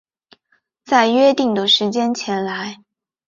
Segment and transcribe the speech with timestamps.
[0.83, 2.79] 在约定的时间前来